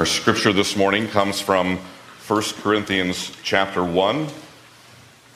[0.00, 1.76] Our scripture this morning comes from
[2.26, 4.28] 1 Corinthians chapter 1.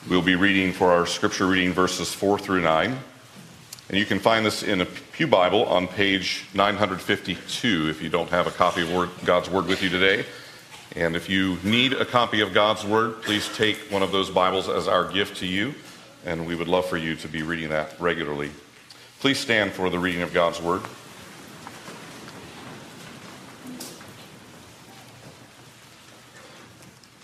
[0.09, 2.97] We'll be reading for our scripture reading verses 4 through 9.
[3.89, 8.31] And you can find this in a Pew Bible on page 952 if you don't
[8.31, 10.25] have a copy of God's Word with you today.
[10.95, 14.67] And if you need a copy of God's Word, please take one of those Bibles
[14.67, 15.75] as our gift to you.
[16.25, 18.49] And we would love for you to be reading that regularly.
[19.19, 20.81] Please stand for the reading of God's Word.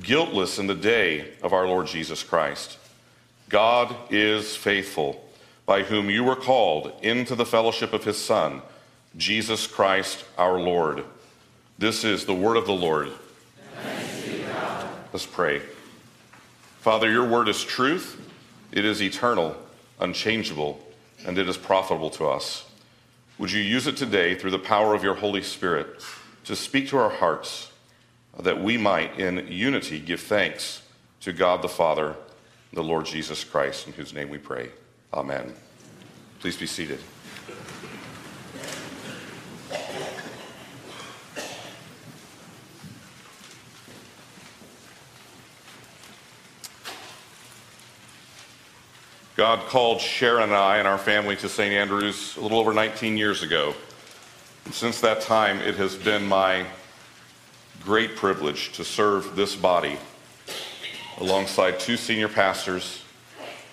[0.00, 2.78] guiltless in the day of our Lord Jesus Christ.
[3.48, 5.28] God is faithful,
[5.66, 8.62] by whom you were called into the fellowship of his Son,
[9.16, 11.04] Jesus Christ our Lord.
[11.78, 13.10] This is the word of the Lord.
[15.12, 15.60] Let's pray.
[16.80, 18.18] Father, your word is truth,
[18.72, 19.56] it is eternal,
[20.00, 20.80] unchangeable,
[21.26, 22.64] and it is profitable to us.
[23.38, 26.02] Would you use it today through the power of your Holy Spirit
[26.44, 27.71] to speak to our hearts?
[28.40, 30.82] That we might, in unity, give thanks
[31.20, 32.16] to God the Father,
[32.72, 34.70] the Lord Jesus Christ, in whose name we pray.
[35.12, 35.54] Amen.
[36.40, 36.98] Please be seated.
[49.36, 51.72] God called Sharon and I and our family to St.
[51.72, 53.74] Andrews a little over 19 years ago.
[54.64, 56.64] And since that time, it has been my
[57.84, 59.96] great privilege to serve this body
[61.18, 63.02] alongside two senior pastors,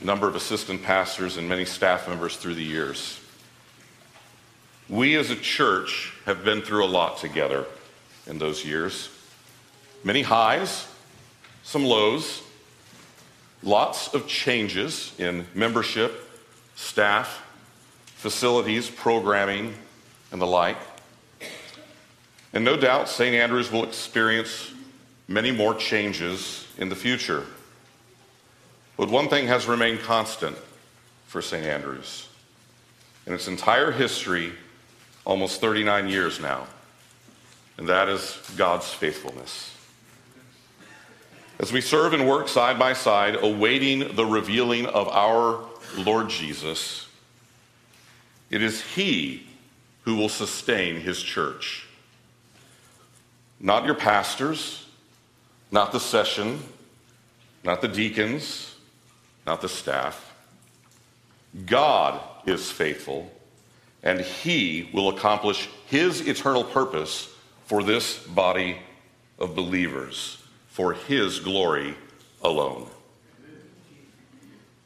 [0.01, 3.19] a number of assistant pastors, and many staff members through the years.
[4.89, 7.65] We as a church have been through a lot together
[8.25, 9.09] in those years.
[10.03, 10.87] Many highs,
[11.63, 12.41] some lows,
[13.61, 16.27] lots of changes in membership,
[16.75, 17.45] staff,
[18.05, 19.75] facilities, programming,
[20.31, 20.77] and the like.
[22.53, 23.35] And no doubt St.
[23.35, 24.71] Andrews will experience
[25.27, 27.45] many more changes in the future.
[28.97, 30.57] But one thing has remained constant
[31.27, 31.65] for St.
[31.65, 32.27] Andrews
[33.27, 34.51] in its entire history,
[35.23, 36.65] almost 39 years now,
[37.77, 39.75] and that is God's faithfulness.
[41.59, 45.63] As we serve and work side by side, awaiting the revealing of our
[45.97, 47.07] Lord Jesus,
[48.49, 49.45] it is He
[50.03, 51.88] who will sustain His church.
[53.59, 54.85] Not your pastors,
[55.71, 56.63] not the session,
[57.63, 58.75] not the deacons,
[59.45, 60.33] not the staff.
[61.65, 63.31] God is faithful,
[64.03, 67.29] and He will accomplish His eternal purpose
[67.65, 68.77] for this body
[69.37, 71.95] of believers, for His glory
[72.41, 72.87] alone.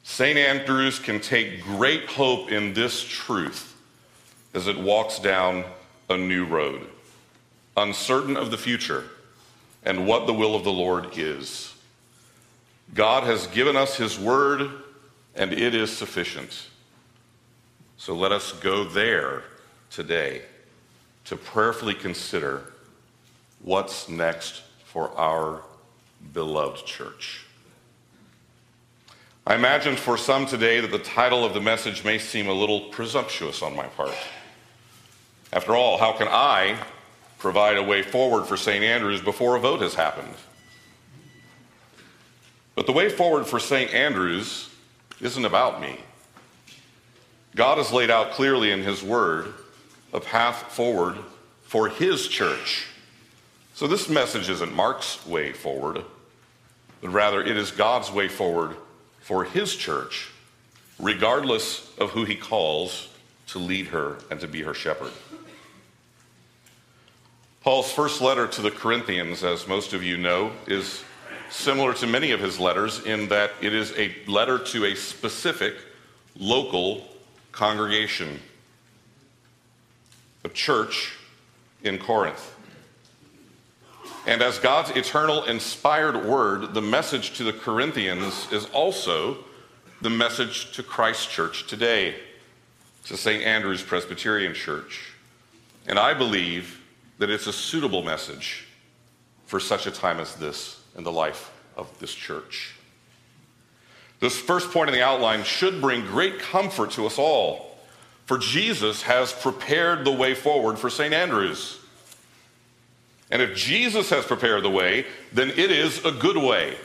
[0.03, 0.37] St.
[0.37, 3.75] Andrews can take great hope in this truth
[4.53, 5.63] as it walks down
[6.09, 6.87] a new road,
[7.75, 9.05] uncertain of the future
[9.83, 11.73] and what the will of the Lord is.
[12.93, 14.69] God has given us His word,
[15.35, 16.67] and it is sufficient.
[17.97, 19.43] So let us go there
[19.89, 20.43] today
[21.25, 22.73] to prayerfully consider
[23.61, 25.63] what's next for our
[26.33, 27.45] beloved church.
[29.45, 32.81] I imagine for some today that the title of the message may seem a little
[32.91, 34.15] presumptuous on my part.
[35.51, 36.77] After all, how can I
[37.43, 38.85] provide a way forward for St.
[38.85, 40.33] Andrews before a vote has happened.
[42.73, 43.93] But the way forward for St.
[43.93, 44.69] Andrews
[45.19, 45.99] isn't about me.
[47.53, 49.53] God has laid out clearly in His Word
[50.13, 51.17] a path forward
[51.63, 52.87] for His church.
[53.73, 56.01] So this message isn't Marc's way forward,
[57.01, 58.77] but rather it is God's way forward
[59.19, 60.29] for His church,
[60.97, 63.09] regardless of who He calls
[63.47, 65.11] to lead her and to be her shepherd.
[67.63, 71.01] Paul's first letter to the Corinthians, as most of you know, is
[71.49, 75.75] similar to many of his letters in that it is a letter to a specific
[76.37, 77.07] local
[77.53, 78.37] congregation,
[80.43, 81.13] a church
[81.83, 82.53] in Corinth.
[84.27, 89.37] And as God's eternal inspired word, the message to the Corinthians is also
[90.01, 92.15] the message to Christ Church today,
[93.05, 93.41] to St.
[93.41, 95.13] Andrew's Presbyterian Church.
[95.87, 96.82] And I believe
[97.17, 98.67] that it's a suitable message
[99.45, 102.75] for such a time as this in the life of this church.
[104.19, 107.77] This first point in the outline should bring great comfort to us all,
[108.25, 111.13] for Jesus has prepared the way forward for St.
[111.13, 111.79] Andrews.
[113.29, 116.77] And if Jesus has prepared the way, then it is a good way.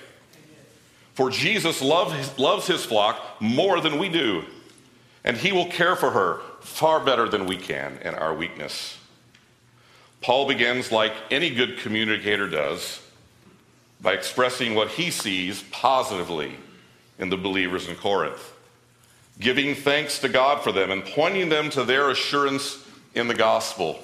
[1.15, 4.45] For Jesus love, loves his flock more than we do,
[5.25, 8.98] and he will care for her far better than we can in our weakness.
[10.21, 13.01] Paul begins, like any good communicator does,
[14.01, 16.57] by expressing what he sees positively
[17.19, 18.53] in the believers in Corinth,
[19.39, 22.85] giving thanks to God for them and pointing them to their assurance
[23.15, 23.99] in the gospel.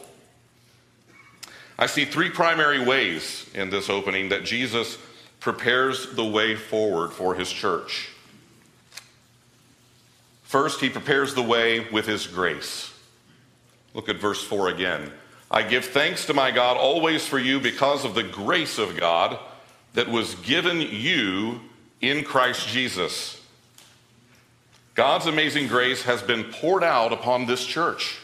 [1.79, 4.99] I see three primary ways in this opening that Jesus
[5.41, 8.11] prepares the way forward for his church.
[10.45, 12.93] First, he prepares the way with his grace.
[13.93, 15.11] Look at verse 4 again.
[15.51, 19.39] I give thanks to my God always for you because of the grace of God
[19.95, 21.61] that was given you
[22.01, 23.41] in Christ Jesus.
[24.95, 28.19] God's amazing grace has been poured out upon this church.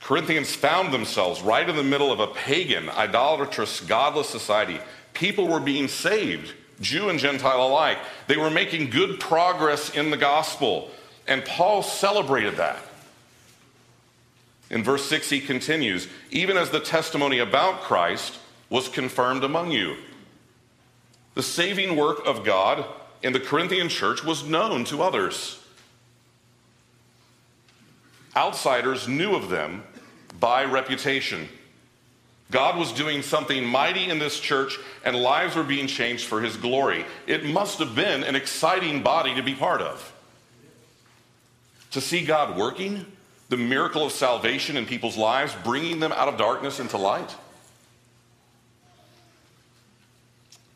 [0.00, 4.80] Corinthians found themselves right in the middle of a pagan, idolatrous, godless society.
[5.14, 7.98] People were being saved, Jew and Gentile alike.
[8.26, 10.90] They were making good progress in the gospel,
[11.28, 12.78] and Paul celebrated that.
[14.70, 18.38] In verse 6, he continues, even as the testimony about Christ
[18.68, 19.96] was confirmed among you.
[21.34, 22.84] The saving work of God
[23.22, 25.60] in the Corinthian church was known to others.
[28.36, 29.82] Outsiders knew of them
[30.38, 31.48] by reputation.
[32.50, 36.56] God was doing something mighty in this church, and lives were being changed for his
[36.56, 37.04] glory.
[37.26, 40.12] It must have been an exciting body to be part of.
[41.92, 43.06] To see God working,
[43.50, 47.34] the miracle of salvation in people's lives, bringing them out of darkness into light.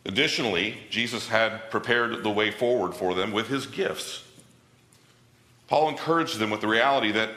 [0.05, 4.25] Additionally, Jesus had prepared the way forward for them with his gifts.
[5.69, 7.31] Paul encouraged them with the reality that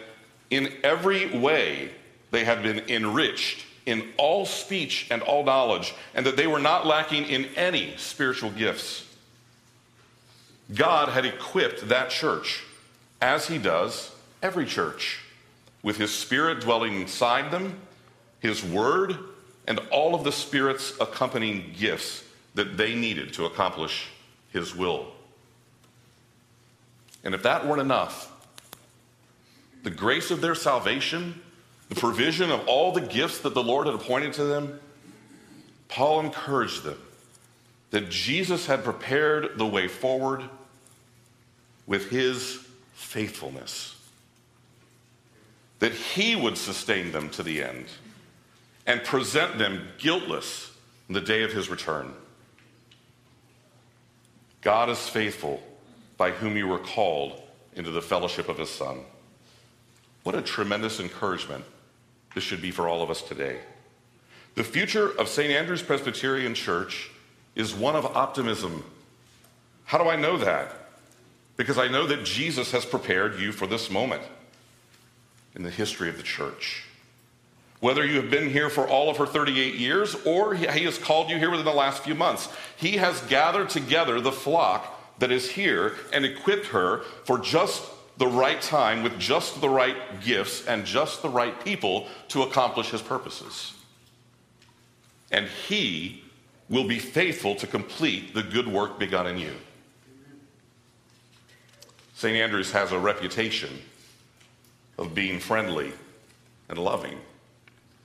[0.50, 1.92] in every way
[2.32, 6.86] they had been enriched in all speech and all knowledge, and that they were not
[6.86, 9.06] lacking in any spiritual gifts.
[10.74, 12.64] God had equipped that church,
[13.22, 14.12] as He does
[14.42, 15.22] every church,
[15.88, 17.80] with His Spirit dwelling inside them,
[18.42, 19.16] His Word,
[19.66, 22.26] and all of the Spirit's accompanying gifts
[22.56, 24.10] that they needed to accomplish
[24.52, 25.08] His will.
[27.24, 28.30] And if that weren't enough,
[29.84, 31.42] the grace of their salvation
[31.90, 34.82] the provision of all the gifts that the Lord had appointed to them,
[35.88, 37.02] Paul encouraged them
[37.92, 40.44] that Jesus had prepared the way forward
[41.86, 42.60] with his
[42.94, 43.97] faithfulness,
[45.80, 47.86] that he would sustain them to the end
[48.86, 50.72] and present them guiltless
[51.08, 52.14] in the day of his return.
[54.62, 55.62] God is faithful
[56.18, 57.42] by whom you were called
[57.76, 59.00] into the fellowship of his Son.
[60.24, 61.64] What a tremendous encouragement
[62.34, 63.60] this should be for all of us today.
[64.56, 65.52] The future of St.
[65.52, 67.12] Andrew's Presbyterian Church
[67.56, 68.84] is one of optimism.
[69.86, 70.74] How do I know that?
[71.56, 74.24] Because I know that Jesus has prepared you for this moment
[75.58, 76.84] in the history of the church.
[77.80, 81.30] Whether you have been here for all of her 38 years or he has called
[81.30, 85.52] you here within the last few months, he has gathered together the flock that is
[85.52, 87.84] here and equipped her for just
[88.18, 92.90] the right time with just the right gifts and just the right people to accomplish
[92.92, 93.74] his purposes.
[95.32, 96.24] And he
[96.70, 99.54] will be faithful to complete the good work begun in you.
[102.16, 102.36] St.
[102.36, 103.70] Andrews has a reputation
[104.98, 105.92] of being friendly
[106.70, 107.18] and loving.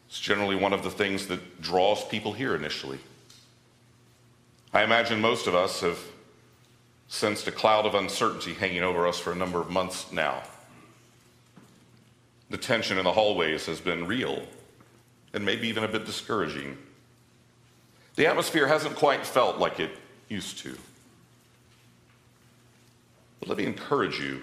[0.09, 2.99] It's generally one of the things that draws people here initially.
[4.73, 5.99] I imagine most of us have
[7.09, 10.43] sensed a cloud of uncertainty hanging over us for a number of months now.
[12.51, 14.43] The tension in the hallways has been real
[15.35, 16.77] and maybe even a bit discouraging.
[18.17, 19.91] The atmosphere hasn't quite felt like it
[20.29, 20.77] used to.
[23.41, 24.43] But let me encourage you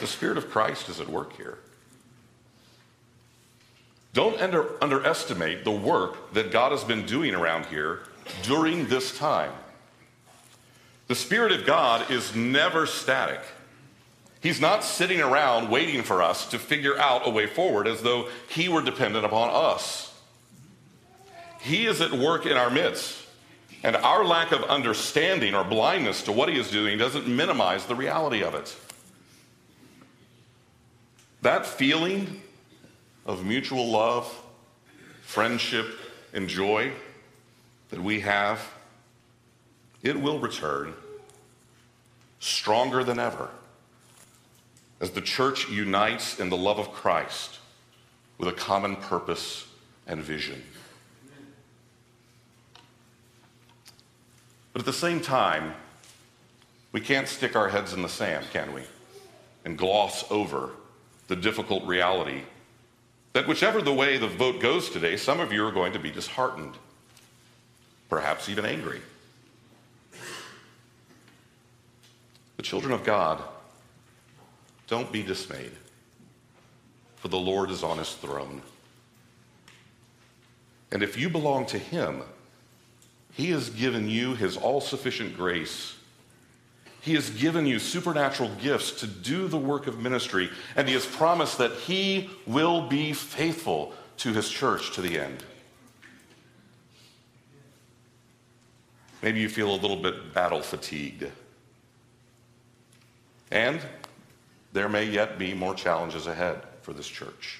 [0.00, 1.58] the Spirit of Christ is at work here.
[4.14, 8.00] Don't under, underestimate the work that God has been doing around here
[8.42, 9.52] during this time.
[11.08, 13.40] The Spirit of God is never static.
[14.42, 18.28] He's not sitting around waiting for us to figure out a way forward as though
[18.48, 20.12] He were dependent upon us.
[21.60, 23.20] He is at work in our midst.
[23.84, 27.94] And our lack of understanding or blindness to what He is doing doesn't minimize the
[27.94, 28.76] reality of it.
[31.42, 32.40] That feeling
[33.26, 34.42] of mutual love
[35.32, 35.86] friendship,
[36.34, 36.92] and joy
[37.88, 38.70] that we have,
[40.02, 40.92] it will return
[42.38, 43.48] stronger than ever
[45.00, 47.60] as the church unites in the love of Christ
[48.36, 49.66] with a common purpose
[50.06, 50.62] and vision.
[54.74, 55.72] But at the same time,
[56.92, 58.82] we can't stick our heads in the sand, can we?
[59.64, 60.70] And gloss over
[61.32, 62.42] the difficult reality
[63.32, 66.10] that whichever the way the vote goes today, some of you are going to be
[66.10, 66.74] disheartened,
[68.10, 69.00] perhaps even angry.
[72.58, 73.42] The children of God,
[74.88, 75.72] don't be dismayed,
[77.16, 78.60] for the Lord is on his throne.
[80.90, 82.24] And if you belong to him,
[83.32, 85.96] he has given you his all sufficient grace
[87.02, 91.04] he has given you supernatural gifts to do the work of ministry, and He has
[91.04, 95.42] promised that He will be faithful to His church to the end.
[99.20, 101.28] Maybe you feel a little bit battle fatigued.
[103.50, 103.80] And
[104.72, 107.58] there may yet be more challenges ahead for this church.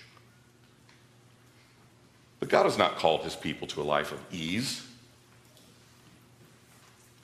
[2.38, 4.86] But God has not called His people to a life of ease.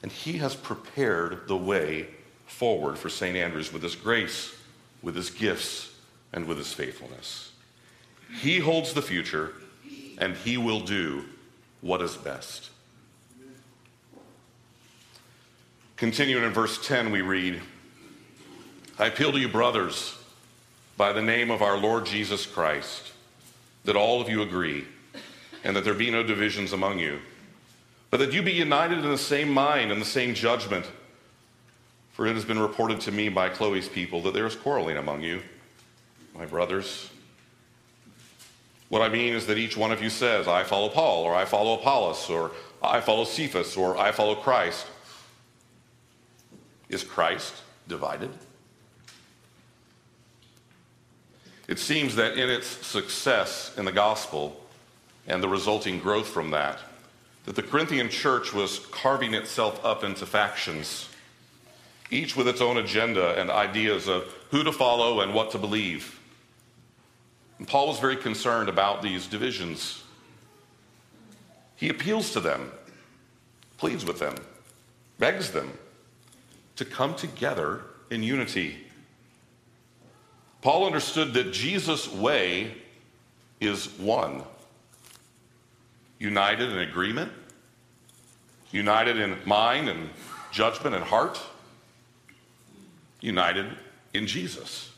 [0.02, 2.08] And he has prepared the way
[2.46, 3.36] forward for St.
[3.36, 4.54] Andrews with his grace,
[5.02, 5.94] with his gifts,
[6.32, 7.52] and with his faithfulness.
[8.40, 9.52] He holds the future,
[10.18, 11.24] and he will do
[11.80, 12.70] what is best.
[15.96, 17.60] Continuing in verse 10, we read
[19.00, 20.16] I appeal to you, brothers,
[20.96, 23.12] by the name of our Lord Jesus Christ,
[23.84, 24.84] that all of you agree,
[25.62, 27.20] and that there be no divisions among you
[28.10, 30.86] but that you be united in the same mind and the same judgment.
[32.12, 35.22] For it has been reported to me by Chloe's people that there is quarreling among
[35.22, 35.40] you,
[36.34, 37.10] my brothers.
[38.88, 41.44] What I mean is that each one of you says, I follow Paul, or I
[41.44, 44.86] follow Apollos, or I follow Cephas, or I follow Christ.
[46.88, 47.54] Is Christ
[47.86, 48.30] divided?
[51.68, 54.58] It seems that in its success in the gospel
[55.26, 56.78] and the resulting growth from that,
[57.48, 61.08] that the Corinthian church was carving itself up into factions,
[62.10, 66.20] each with its own agenda and ideas of who to follow and what to believe.
[67.56, 70.04] And Paul was very concerned about these divisions.
[71.74, 72.70] He appeals to them,
[73.78, 74.34] pleads with them,
[75.18, 75.72] begs them
[76.76, 78.76] to come together in unity.
[80.60, 82.74] Paul understood that Jesus' way
[83.58, 84.42] is one
[86.18, 87.32] united in agreement,
[88.70, 90.10] united in mind and
[90.50, 91.40] judgment and heart,
[93.20, 93.66] united
[94.14, 94.90] in Jesus.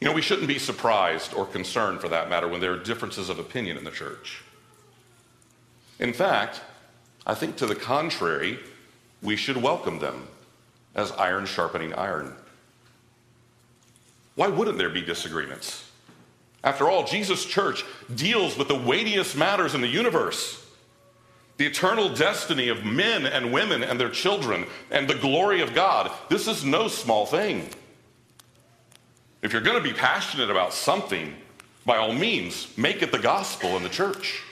[0.00, 3.28] You know, we shouldn't be surprised or concerned, for that matter, when there are differences
[3.28, 4.42] of opinion in the church.
[6.00, 6.60] In fact,
[7.24, 8.58] I think to the contrary,
[9.22, 10.26] we should welcome them
[10.96, 12.34] as iron sharpening iron.
[14.34, 15.91] Why wouldn't there be disagreements?
[16.64, 20.62] After all, Jesus' church deals with the weightiest matters in the universe
[21.62, 26.10] the eternal destiny of men and women and their children, and the glory of God.
[26.28, 27.68] This is no small thing.
[29.42, 31.36] If you're going to be passionate about something,
[31.84, 34.42] by all means, make it the gospel in the church.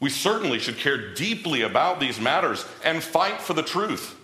[0.00, 4.16] We certainly should care deeply about these matters and fight for the truth.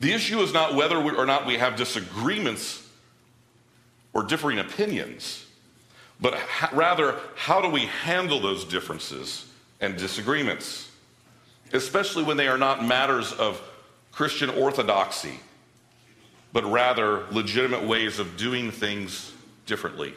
[0.00, 2.87] The issue is not whether or not we have disagreements
[4.18, 5.46] or differing opinions,
[6.20, 9.46] but ha- rather, how do we handle those differences
[9.80, 10.90] and disagreements,
[11.72, 13.62] especially when they are not matters of
[14.10, 15.38] Christian orthodoxy,
[16.52, 19.32] but rather legitimate ways of doing things
[19.66, 20.12] differently.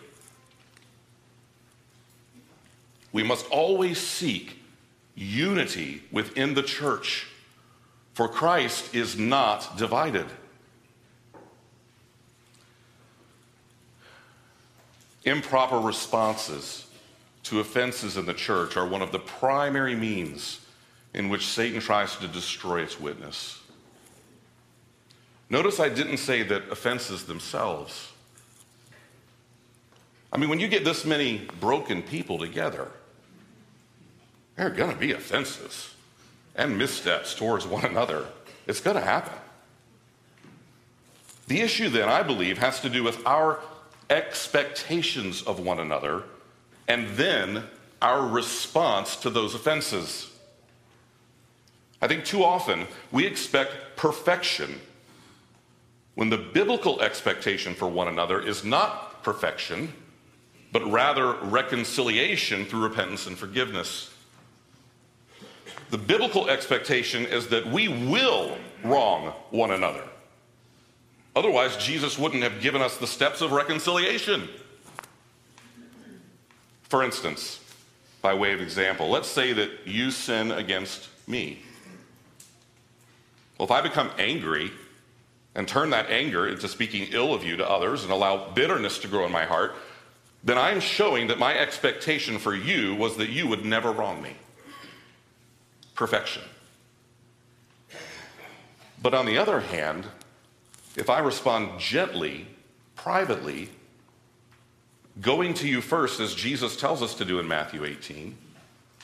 [3.12, 4.58] We must always seek
[5.14, 7.28] unity within the church,
[8.16, 10.26] for Christ is not divided.
[15.24, 16.88] Improper responses
[17.44, 20.66] to offenses in the church are one of the primary means
[21.14, 23.62] in which Satan tries to destroy its witness.
[25.50, 28.12] Notice I didn't say that offenses themselves.
[30.32, 32.88] I mean, when you get this many broken people together,
[34.56, 35.94] there are going to be offenses
[36.56, 38.26] and missteps towards one another.
[38.66, 39.34] It's going to happen.
[41.48, 43.60] The issue, then, I believe, has to do with our
[44.12, 46.24] expectations of one another,
[46.88, 47.64] and then
[48.02, 50.30] our response to those offenses.
[52.02, 54.82] I think too often we expect perfection
[56.16, 59.94] when the biblical expectation for one another is not perfection,
[60.74, 64.14] but rather reconciliation through repentance and forgiveness.
[65.90, 70.04] The biblical expectation is that we will wrong one another.
[71.36, 74.50] Otherwise, Jesus wouldn't have given us the steps of reconciliation.
[76.84, 77.60] For instance,
[78.22, 81.62] by way of example, let's say that you sin against me.
[83.58, 84.72] Well, if I become angry
[85.56, 89.08] and turn that anger into speaking ill of you to others and allow bitterness to
[89.08, 89.76] grow in my heart,
[90.44, 94.36] then I'm showing that my expectation for you was that you would never wrong me.
[95.94, 96.42] Perfection.
[99.02, 100.06] But on the other hand,
[100.96, 102.48] if I respond gently,
[102.96, 103.70] privately,
[105.20, 108.38] going to you first, as Jesus tells us to do in Matthew 18,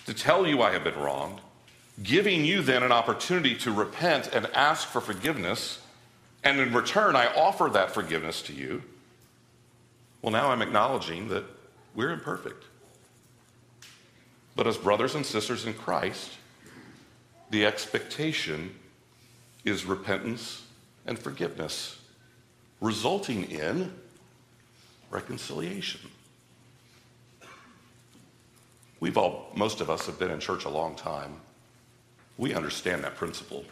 [0.05, 1.39] to tell you I have been wronged,
[2.03, 5.79] giving you then an opportunity to repent and ask for forgiveness,
[6.43, 8.83] and in return, I offer that forgiveness to you,
[10.21, 11.45] well, now I'm acknowledging that
[11.95, 12.63] we're imperfect.
[14.55, 16.31] But as brothers and sisters in Christ,
[17.49, 18.75] the expectation
[19.63, 20.63] is repentance
[21.07, 21.99] and forgiveness,
[22.81, 23.93] resulting in
[25.09, 26.01] reconciliation.
[28.99, 31.37] We've all, most of us have been in church a long time.
[32.37, 33.63] We understand that principle.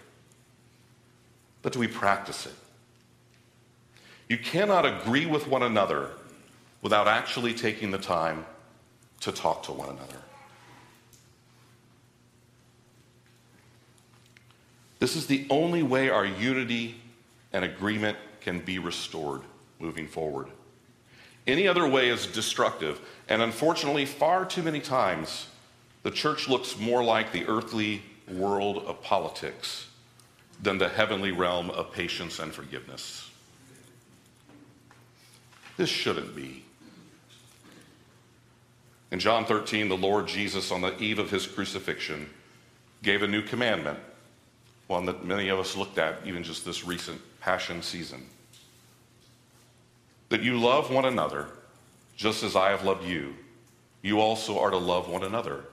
[1.62, 2.54] But do we practice it?
[4.30, 6.12] You cannot agree with one another
[6.82, 8.46] without actually taking the time
[9.22, 10.18] to talk to one another.
[15.00, 16.96] This is the only way our unity
[17.56, 19.42] and agreement can be restored
[19.80, 20.48] moving forward.
[21.48, 25.48] Any other way is destructive, and unfortunately, far too many times,
[26.04, 29.88] the church looks more like the earthly world of politics
[30.62, 33.32] than the heavenly realm of patience and forgiveness.
[35.78, 36.66] This shouldn't be.
[39.12, 42.30] In John 13, the Lord Jesus, on the eve of his crucifixion,
[43.02, 44.00] gave a new commandment,
[44.88, 48.26] one that many of us looked at even just this recent Passion season.
[50.30, 51.46] That you love one another
[52.18, 53.36] just as I have loved you.
[54.02, 55.64] You also are to love one another.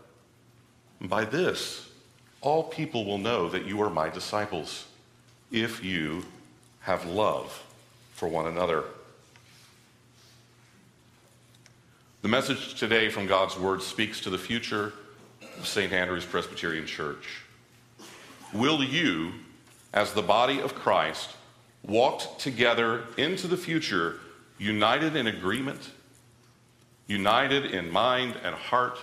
[1.00, 1.88] And by this,
[2.42, 4.84] all people will know that you are my disciples
[5.50, 6.26] if you
[6.80, 7.64] have love
[8.12, 8.84] for one another.
[12.20, 14.92] The message today from God's Word speaks to the future
[15.58, 15.90] of St.
[15.90, 17.40] Andrew's Presbyterian Church.
[18.52, 19.32] Will you,
[19.94, 21.30] as the body of Christ,
[21.82, 24.20] walk together into the future
[24.58, 25.90] united in agreement,
[27.06, 28.98] united in mind and heart,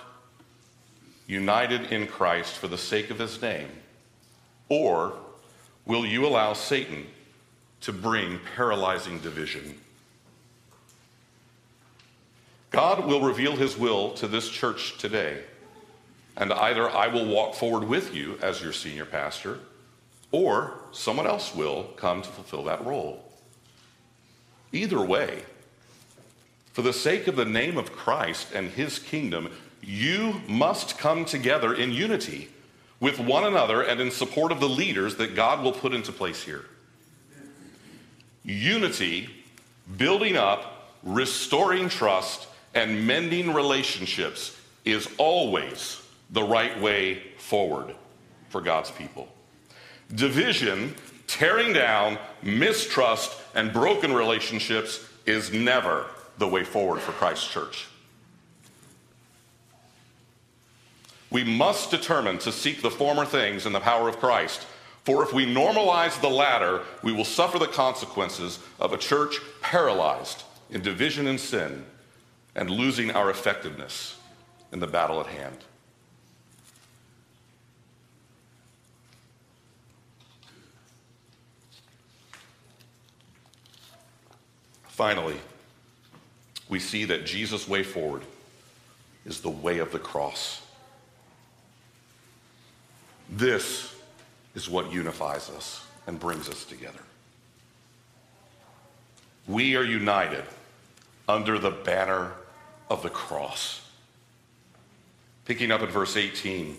[1.27, 3.69] united in Christ for the sake of his name?
[4.69, 5.13] Or
[5.85, 7.07] will you allow Satan
[7.81, 9.79] to bring paralyzing division?
[12.71, 15.43] God will reveal his will to this church today.
[16.37, 19.59] And either I will walk forward with you as your senior pastor,
[20.31, 23.23] or someone else will come to fulfill that role.
[24.71, 25.43] Either way,
[26.73, 29.49] for the sake of the name of Christ and his kingdom,
[29.81, 32.49] you must come together in unity
[32.99, 36.43] with one another and in support of the leaders that God will put into place
[36.43, 36.65] here.
[38.43, 39.29] Unity,
[39.97, 47.95] building up, restoring trust, and mending relationships is always the right way forward
[48.49, 49.27] for God's people.
[50.13, 50.95] Division,
[51.27, 57.87] tearing down, mistrust, and broken relationships is never the way forward for Christ's church.
[61.29, 64.65] We must determine to seek the former things in the power of Christ.
[65.05, 70.43] For if we normalize the latter, we will suffer the consequences of a church paralyzed
[70.71, 71.85] in division and sin
[72.55, 74.17] and losing our effectiveness
[74.71, 75.57] in the battle at hand.
[84.99, 85.37] Finally,
[86.67, 88.21] we see that Jesus' way forward
[89.25, 90.61] is the way of the cross.
[93.29, 93.95] This
[94.55, 96.99] is what unifies us and brings us together.
[99.47, 100.43] We are united
[101.29, 102.33] under the banner
[102.89, 103.79] of the cross.
[105.45, 106.75] Picking up at verse 18.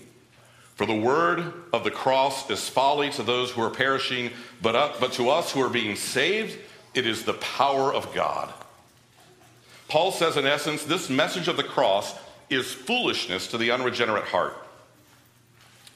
[0.75, 4.29] For the word of the cross is folly to those who are perishing,
[4.61, 6.59] but, uh, but to us who are being saved,
[6.95, 8.53] it is the power of God.
[9.89, 12.15] Paul says, in essence, this message of the cross
[12.49, 14.57] is foolishness to the unregenerate heart.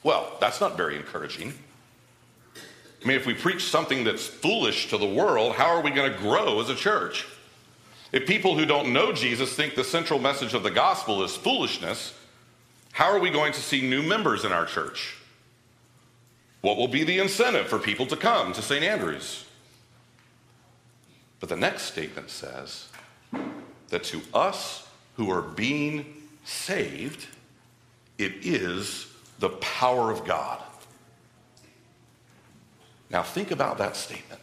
[0.03, 1.53] Well, that's not very encouraging.
[2.55, 6.11] I mean, if we preach something that's foolish to the world, how are we going
[6.11, 7.25] to grow as a church?
[8.11, 12.13] If people who don't know Jesus think the central message of the gospel is foolishness,
[12.91, 15.17] how are we going to see new members in our church?
[16.61, 18.83] What will be the incentive for people to come to St.
[18.83, 19.44] Andrews?
[21.39, 22.87] But the next statement says
[23.89, 26.05] that to us who are being
[26.43, 27.27] saved,
[28.17, 29.07] it is
[29.39, 30.61] the power of God.
[33.09, 34.41] Now, think about that statement.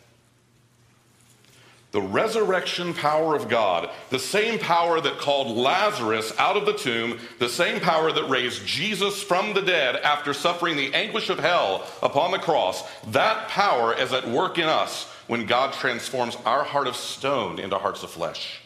[1.91, 7.19] The resurrection power of God, the same power that called Lazarus out of the tomb,
[7.39, 11.87] the same power that raised Jesus from the dead after suffering the anguish of hell
[12.03, 16.87] upon the cross, that power is at work in us when God transforms our heart
[16.87, 18.61] of stone into hearts of flesh.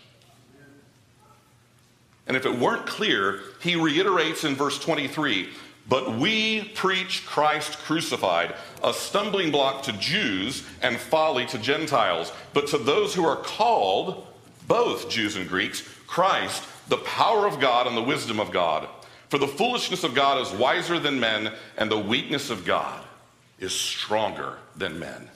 [2.26, 5.48] And if it weren't clear, he reiterates in verse 23
[5.88, 12.32] but we preach Christ crucified, a stumbling block to Jews and folly to Gentiles.
[12.52, 14.26] But to those who are called,
[14.66, 18.88] both Jews and Greeks, Christ, the power of God and the wisdom of God.
[19.28, 23.04] For the foolishness of God is wiser than men, and the weakness of God
[23.60, 25.30] is stronger than men.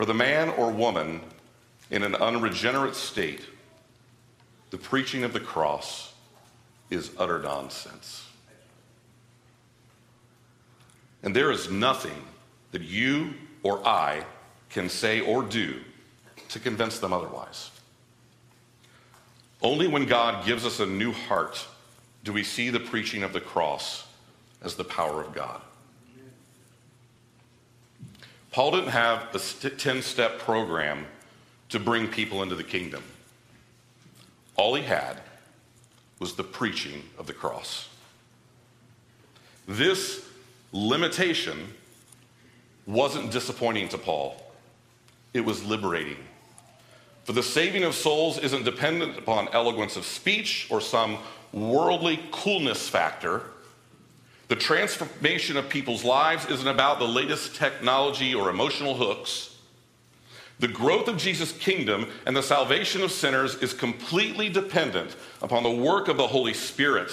[0.00, 1.20] For the man or woman
[1.90, 3.42] in an unregenerate state,
[4.70, 6.14] the preaching of the cross
[6.88, 8.26] is utter nonsense.
[11.22, 12.16] And there is nothing
[12.72, 14.24] that you or I
[14.70, 15.74] can say or do
[16.48, 17.70] to convince them otherwise.
[19.60, 21.66] Only when God gives us a new heart
[22.24, 24.06] do we see the preaching of the cross
[24.62, 25.60] as the power of God.
[28.52, 29.38] Paul didn't have a
[29.70, 31.06] 10 step program
[31.68, 33.02] to bring people into the kingdom.
[34.56, 35.18] All he had
[36.18, 37.88] was the preaching of the cross.
[39.66, 40.26] This
[40.72, 41.74] limitation
[42.86, 44.42] wasn't disappointing to Paul,
[45.32, 46.16] it was liberating.
[47.24, 51.18] For the saving of souls isn't dependent upon eloquence of speech or some
[51.52, 53.44] worldly coolness factor.
[54.50, 59.56] The transformation of people's lives isn't about the latest technology or emotional hooks.
[60.58, 65.70] The growth of Jesus' kingdom and the salvation of sinners is completely dependent upon the
[65.70, 67.12] work of the Holy Spirit.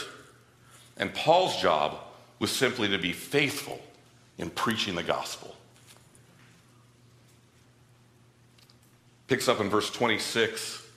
[0.98, 2.00] And Paul's job
[2.40, 3.82] was simply to be faithful
[4.40, 5.56] in preaching the gospel.
[9.28, 10.88] Picks up in verse 26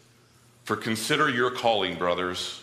[0.65, 2.63] For consider your calling, brothers.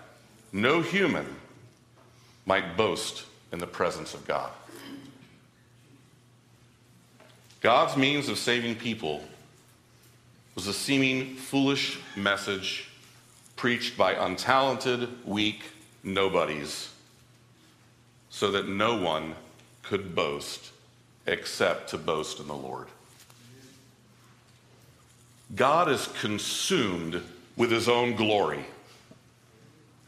[0.51, 1.25] no human
[2.45, 4.51] might boast in the presence of God.
[7.61, 9.23] God's means of saving people
[10.55, 12.89] was a seeming foolish message
[13.55, 15.61] preached by untalented, weak
[16.03, 16.89] nobodies
[18.31, 19.35] so that no one
[19.83, 20.71] could boast
[21.27, 22.87] except to boast in the Lord.
[25.55, 27.21] God is consumed
[27.55, 28.65] with his own glory,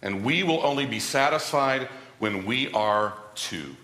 [0.04, 1.88] and we will only be satisfied
[2.20, 3.76] when we are too.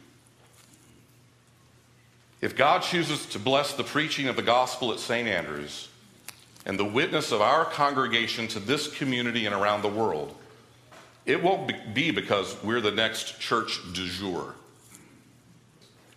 [2.42, 5.28] If God chooses to bless the preaching of the gospel at St.
[5.28, 5.88] Andrews,
[6.66, 10.36] and the witness of our congregation to this community and around the world,
[11.26, 14.56] it won't be because we're the next church du jour.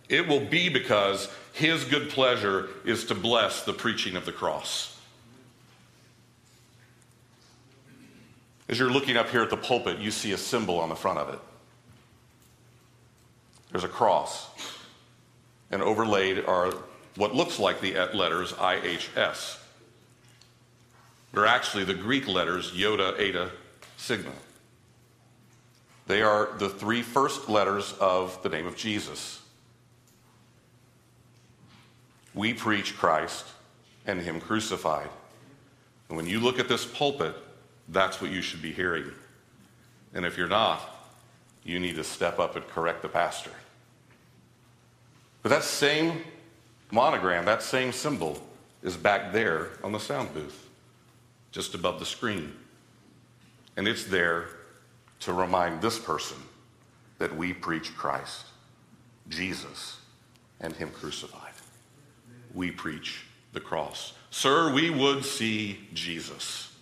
[0.09, 4.92] It will be because His good pleasure is to bless the preaching of the cross.
[8.73, 11.19] As you're looking up here at the pulpit, you see a symbol on the front
[11.19, 11.39] of it.
[13.69, 14.47] There's a cross,
[15.69, 16.73] and overlaid are
[17.15, 19.59] what looks like the letters IHS.
[21.33, 23.51] They're actually the Greek letters Iota, Eta,
[23.97, 24.31] Sigma.
[26.07, 29.39] They are the three first letters of the name of Jesus.
[32.33, 33.45] We preach Christ
[34.07, 35.09] and Him crucified.
[36.09, 37.35] And when you look at this pulpit,
[37.93, 39.11] that's what you should be hearing.
[40.13, 40.81] And if you're not,
[41.63, 43.51] you need to step up and correct the pastor.
[45.41, 46.21] But that same
[46.91, 48.41] monogram, that same symbol,
[48.81, 50.69] is back there on the sound booth
[51.51, 52.51] just above the screen.
[53.77, 54.47] And it's there
[55.21, 56.37] to remind this person
[57.19, 58.45] that we preach Christ,
[59.29, 59.99] Jesus,
[60.59, 61.53] and Him crucified.
[62.53, 64.13] We preach the cross.
[64.31, 66.72] Sir, we would see Jesus.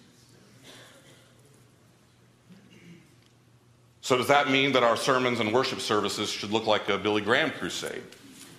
[4.01, 7.21] So, does that mean that our sermons and worship services should look like a Billy
[7.21, 8.01] Graham crusade,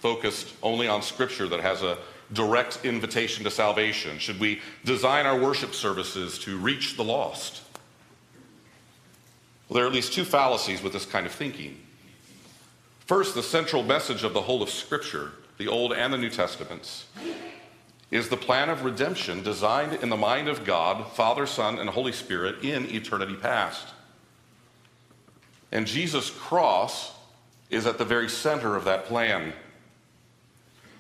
[0.01, 1.99] focused only on scripture that has a
[2.33, 4.19] direct invitation to salvation?
[4.19, 7.63] Should we design our worship services to reach the lost?
[9.69, 11.79] Well, there are at least two fallacies with this kind of thinking.
[13.07, 17.07] First, the central message of the whole of Scripture, the Old and the New Testaments,
[18.13, 22.13] is the plan of redemption designed in the mind of God, Father, Son, and Holy
[22.13, 23.89] Spirit in eternity past.
[25.73, 27.13] And Jesus' cross
[27.71, 29.55] is at the very center of that plan.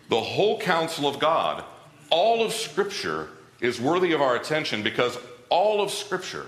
[0.08, 1.62] The whole counsel of God,
[2.10, 3.28] all of Scripture,
[3.60, 5.18] is worthy of our attention because
[5.50, 6.46] all of Scripture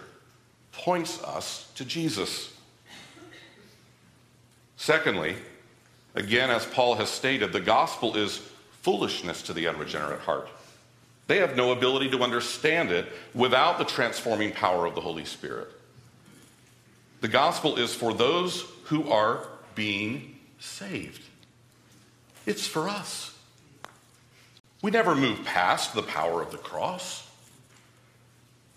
[0.72, 2.52] points us to Jesus.
[4.76, 5.36] Secondly,
[6.14, 8.38] again, as Paul has stated, the gospel is
[8.82, 10.48] foolishness to the unregenerate heart.
[11.26, 15.70] They have no ability to understand it without the transforming power of the Holy Spirit.
[17.24, 21.22] The gospel is for those who are being saved,
[22.44, 23.34] it's for us.
[24.82, 27.26] We never move past the power of the cross.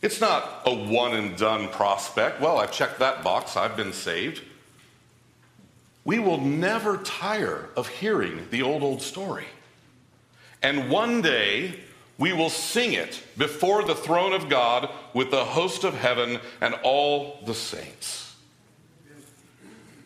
[0.02, 2.40] It's not a one and done prospect.
[2.40, 4.42] Well, I've checked that box, I've been saved.
[6.06, 9.48] We will never tire of hearing the old, old story.
[10.64, 11.82] And one day,
[12.18, 16.76] we will sing it before the throne of God with the host of heaven and
[16.82, 18.27] all the saints.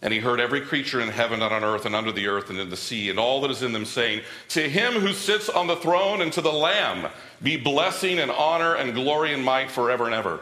[0.00, 2.58] And he heard every creature in heaven and on earth and under the earth and
[2.58, 5.66] in the sea and all that is in them saying, To him who sits on
[5.66, 7.10] the throne and to the Lamb
[7.42, 10.40] be blessing and honor and glory and might forever and ever.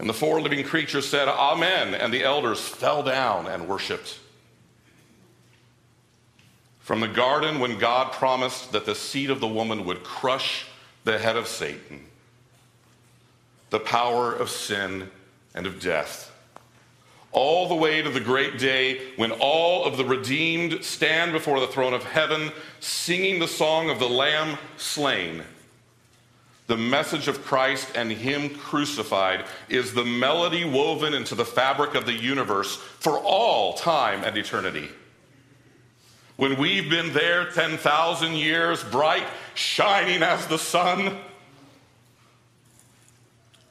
[0.00, 1.94] And the four living creatures said, Amen.
[1.94, 4.18] And the elders fell down and worshiped.
[6.80, 10.66] From the garden, when God promised that the seed of the woman would crush
[11.04, 12.06] the head of Satan,
[13.70, 15.08] the power of sin
[15.54, 16.31] and of death
[17.32, 21.66] all the way to the great day when all of the redeemed stand before the
[21.66, 25.42] throne of heaven, singing the song of the Lamb slain.
[26.66, 32.06] The message of Christ and Him crucified is the melody woven into the fabric of
[32.06, 34.88] the universe for all time and eternity.
[36.36, 41.18] When we've been there 10,000 years, bright, shining as the sun,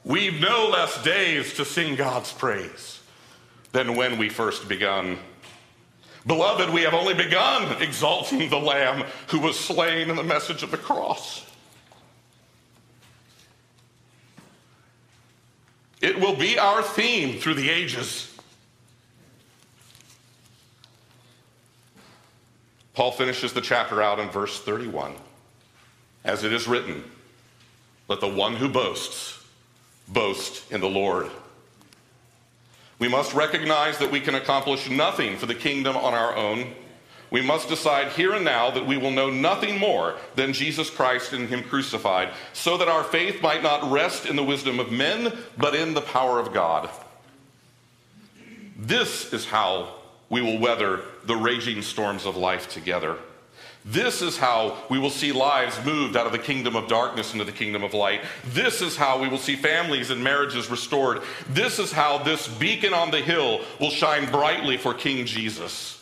[0.04, 3.01] we've no less days to sing God's praise
[3.72, 5.18] than when we first begun.
[6.26, 10.70] Beloved, we have only begun exalting the Lamb who was slain in the message of
[10.70, 11.44] the cross.
[16.00, 18.28] It will be our theme through the ages.
[22.94, 25.14] Paul finishes the chapter out in verse 31.
[26.24, 27.02] As it is written,
[28.08, 29.42] let the one who boasts
[30.08, 31.30] boast in the Lord.
[33.02, 36.72] We must recognize that we can accomplish nothing for the kingdom on our own.
[37.32, 41.32] We must decide here and now that we will know nothing more than Jesus Christ
[41.32, 45.36] and Him crucified, so that our faith might not rest in the wisdom of men,
[45.58, 46.90] but in the power of God.
[48.78, 49.94] This is how
[50.30, 53.16] we will weather the raging storms of life together.
[53.84, 57.44] This is how we will see lives moved out of the kingdom of darkness into
[57.44, 58.22] the kingdom of light.
[58.44, 61.22] This is how we will see families and marriages restored.
[61.48, 65.98] This is how this beacon on the hill will shine brightly for King Jesus.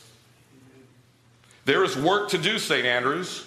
[1.64, 2.84] There is work to do, St.
[2.84, 3.46] Andrews.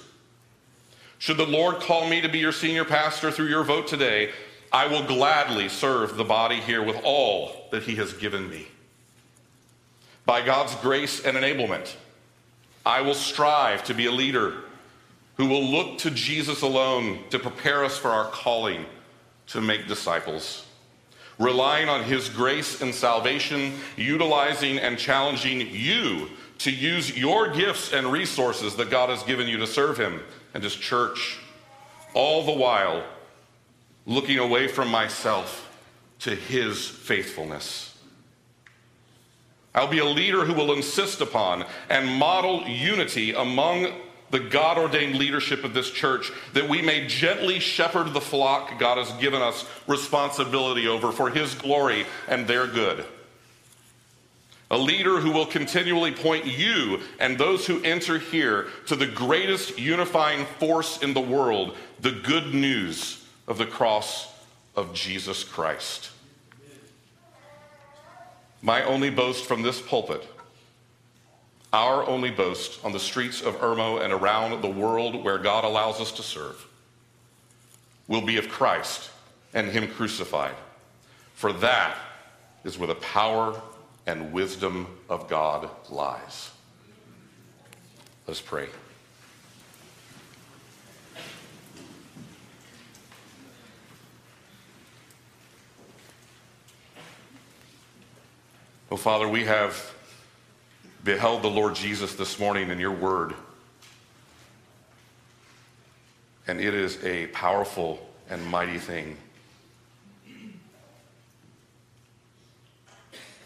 [1.20, 4.32] Should the Lord call me to be your senior pastor through your vote today,
[4.72, 8.68] I will gladly serve the body here with all that He has given me.
[10.26, 11.96] By God's grace and enablement,
[12.86, 14.56] I will strive to be a leader
[15.38, 18.86] who will look to Jesus alone to prepare us for our calling
[19.48, 20.66] to make disciples.
[21.40, 28.12] Relying on his grace and salvation, utilizing and challenging you to use your gifts and
[28.12, 30.22] resources that God has given you to serve him
[30.54, 31.40] and his church.
[32.14, 33.04] All the while,
[34.06, 35.70] looking away from myself
[36.20, 37.93] to his faithfulness.
[39.76, 43.88] I'll be a leader who will insist upon and model unity among
[44.30, 48.98] the God ordained leadership of this church, that we may gently shepherd the flock God
[48.98, 53.06] has given us responsibility over for His glory and their good.
[54.72, 59.78] A leader who will continually point you and those who enter here to the greatest
[59.78, 64.34] unifying force in the world the good news of the cross
[64.76, 66.10] of Jesus Christ.
[68.64, 70.26] My only boast from this pulpit,
[71.74, 76.00] our only boast on the streets of Irmo and around the world where God allows
[76.00, 76.66] us to serve,
[78.08, 79.10] will be of Christ
[79.54, 80.56] and Him crucified.
[81.34, 81.98] For that
[82.64, 83.62] is where the power
[84.08, 86.52] and wisdom of God lies.
[88.28, 88.70] Let's pray.
[98.94, 99.92] Oh, Father, we have
[101.04, 103.34] beheld the Lord Jesus this morning in your word.
[106.46, 109.18] And it is a powerful and mighty thing.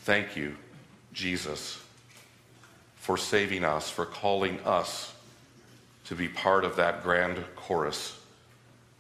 [0.02, 0.58] Thank you,
[1.14, 1.82] Jesus,
[2.98, 5.14] for saving us, for calling us
[6.08, 8.20] to be part of that grand chorus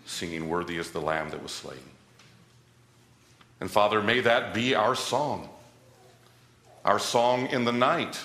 [0.05, 1.77] singing, Worthy is the Lamb that was slain.
[3.60, 5.49] And Father, may that be our song
[6.88, 8.17] our song in the night,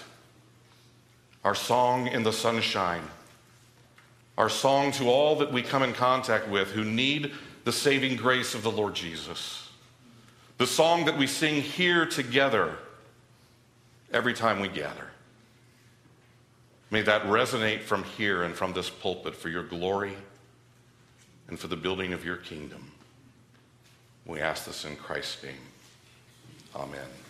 [1.43, 3.03] our song in the sunshine,
[4.39, 7.33] our song to all that we come in contact with who need
[7.65, 9.69] the saving grace of the Lord Jesus,
[10.59, 12.77] the song that we sing here together
[14.13, 15.09] every time we gather.
[16.89, 20.15] May that resonate from here and from this pulpit for your glory
[21.49, 22.93] and for the building of your kingdom.
[24.25, 25.55] We ask this in Christ's name.
[26.77, 27.22] Amen.